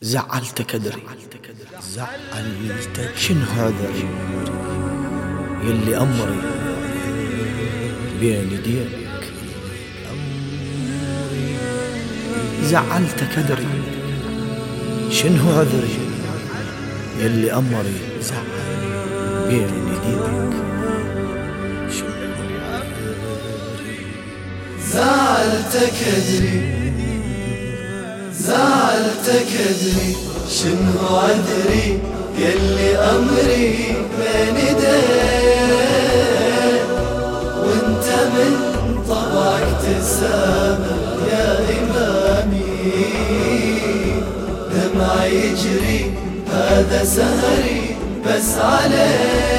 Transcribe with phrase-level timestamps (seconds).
[0.00, 1.02] زعلتك ادري
[1.82, 3.90] زعلتك شنو هذا؟
[5.64, 6.40] يلي أمري.
[8.20, 8.88] بين يديك.
[12.62, 13.66] زعلتك ادري
[15.10, 15.98] شنو عذري
[17.18, 18.00] يلي أمري.
[19.48, 20.54] بين يديك.
[24.92, 26.87] زعلتك ادري
[29.28, 30.16] زعلتك أدري؟
[30.50, 31.98] شنو عذري
[32.38, 35.68] يلي أمري بين ايديك
[37.62, 38.52] وأنت من
[39.08, 41.00] طبعك تسامح
[41.32, 41.48] يا
[41.78, 42.92] إمامي.
[44.72, 46.00] دمع يجري
[46.52, 47.80] هذا سهري
[48.26, 49.58] بس عليك.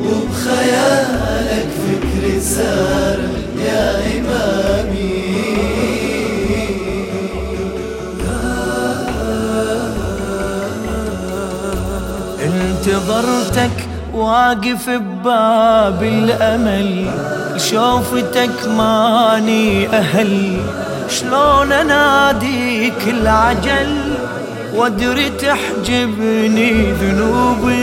[0.00, 3.18] وبخيالك فكري سار
[12.96, 17.06] انتظرتك واقف بباب الأمل
[17.56, 20.56] شوفتك ماني أهل.
[21.08, 24.14] شلون أناديك العجل؟
[24.74, 27.76] وادري تحجبني ذنوبي.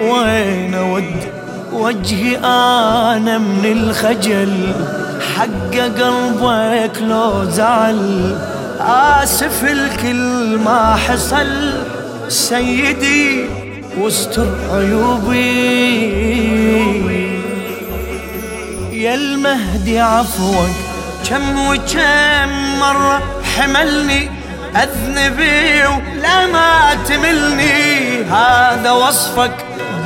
[0.00, 1.24] وين ود
[1.72, 4.72] وجهي أنا من الخجل؟
[5.36, 8.38] حق قلبك لو زعل.
[8.80, 11.72] آسف الكل ما حصل.
[12.28, 13.44] سيدي
[13.98, 15.44] واستر عيوبي
[18.92, 20.70] يا المهدي عفوك
[21.28, 23.22] كم وكم مرة
[23.56, 24.30] حملني
[24.76, 28.24] أذنبي ولا ما تملني.
[28.24, 29.52] هذا وصفك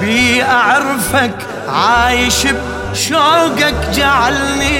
[0.00, 1.34] بي أعرفك
[1.68, 2.46] عايش
[2.92, 4.78] بشوقك جعلني.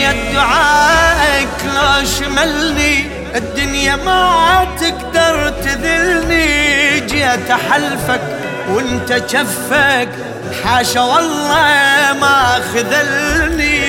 [0.00, 3.04] يا دعائك لا شملني
[3.36, 6.55] الدنيا ما تقدر تذلني.
[7.36, 8.20] جيت احلفك
[8.70, 10.08] وانت جفك
[10.64, 13.80] حاشا والله ما خذلني.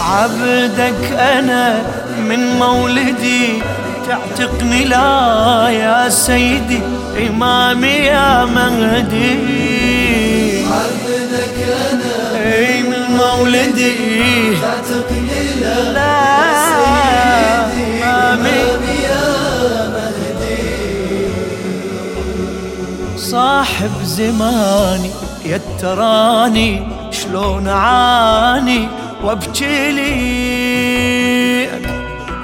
[0.00, 1.82] عبدك أنا
[2.18, 3.62] من مولدي
[4.08, 6.80] تعتقني لا يا سيدي
[7.28, 9.38] إمامي يا مهدي.
[10.66, 11.56] عبدك
[11.92, 13.94] أنا اي من مولدي
[14.62, 16.41] تعتقني لا لا
[23.72, 25.10] صاحب زماني
[25.44, 28.88] يتراني شلون أعاني؟
[29.24, 31.70] وأبكي ليك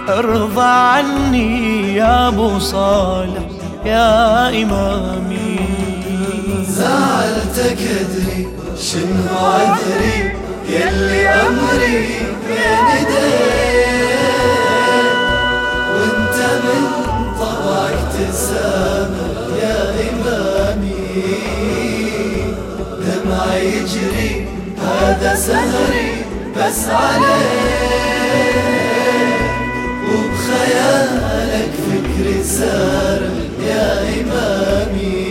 [0.08, 3.42] أرضى عني يا أبو صالح
[3.84, 5.58] يا إمامي.
[6.68, 8.48] زعلتك ادري
[8.80, 10.32] شنو عذري
[10.68, 12.08] يلي أمري
[12.48, 13.87] بين ايديك
[25.88, 26.24] سهري
[26.56, 27.78] بس عليك.
[30.08, 33.22] وبخيالك فكري سار
[33.66, 35.28] يا إمامي.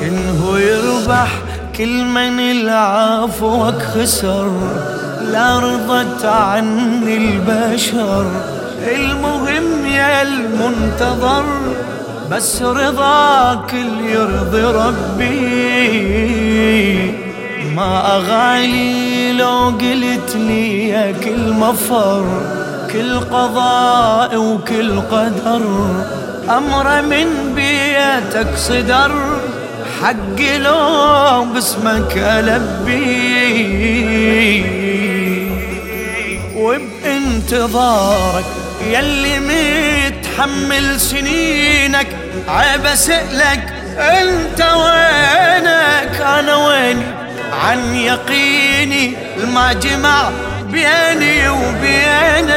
[0.00, 1.30] شنهو يربح
[1.76, 4.50] كل من العفوك خسر
[5.32, 8.26] لا رضت عني البشر.
[8.86, 11.44] المهم يا المنتظر.
[12.32, 15.32] بس رضاك اللي يرضي ربي.
[17.76, 22.24] ما أغالي لو قلت لي يا كل مفر
[22.92, 25.62] كل قضاء وكل قدر.
[26.48, 29.12] أمر من بيتك صدر
[30.02, 33.02] حق لو باسمك ألبي.
[36.56, 38.44] وبانتظارك
[38.86, 39.38] يلي
[40.32, 42.06] متحمل سنينك
[42.48, 47.02] عيب اسألك أنت وينك؟ أنا ويني
[47.64, 49.16] عن يقيني
[49.54, 50.30] ما جمع
[50.62, 52.50] بيني وبينك.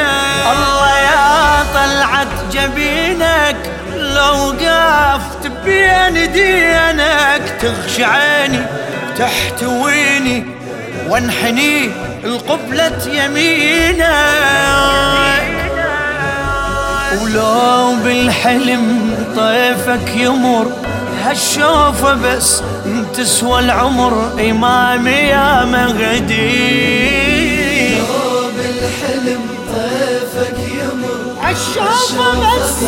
[0.52, 3.58] الله يا طلعت جبينك
[3.96, 8.62] لو وقفت بين دينك تغشى عيني
[9.18, 10.46] تحتويني
[11.08, 11.90] وانحني
[12.24, 14.06] القبلة يمينك.
[17.24, 20.72] ولو بالحلم طيفك يمر
[21.24, 22.62] هالشوفة بس
[23.14, 26.86] تسوى العمر إمامي يا مغدي
[27.98, 28.06] لو
[28.58, 29.42] بالحلم
[29.76, 32.80] طيفك يمر هالشوفة بس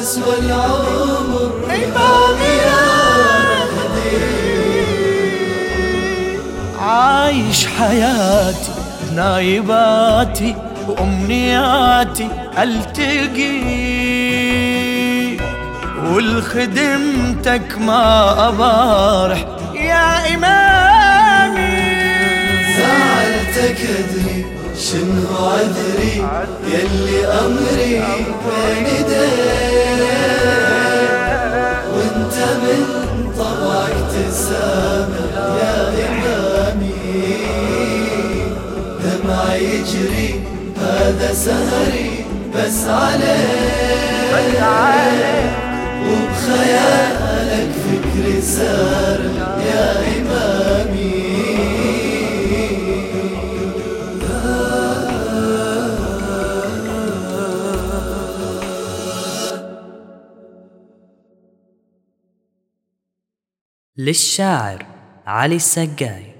[0.00, 2.86] تسوى العمر إمامي يا
[3.72, 4.26] مغدي
[6.80, 8.70] عايش حياتي
[9.14, 10.54] نايباتي
[10.88, 12.28] وأمنياتي
[12.58, 13.76] ألتقي
[16.04, 19.44] والخدمتك ما أبارح
[19.74, 21.76] يا إمامي.
[22.78, 24.46] زعلتك أدري
[24.78, 26.28] شنو عذري
[26.72, 28.04] يلي أمري
[28.46, 28.86] بين
[31.92, 32.82] وأنت من
[33.38, 35.78] طبعك تسامح يا
[36.08, 36.92] إمامي.
[39.02, 40.55] دمع يجري
[40.86, 42.24] هذا سهري
[42.54, 44.06] بس عليك.
[46.06, 49.20] وبخيالك فكري سار
[49.66, 49.88] يا
[50.18, 51.26] إمامي.
[63.98, 64.86] للشاعر
[65.26, 66.35] علي السقاي.